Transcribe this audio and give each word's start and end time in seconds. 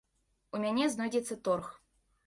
У 0.57 0.61
мяне 0.63 0.89
знойдзецца 0.95 1.41
торг. 1.49 1.73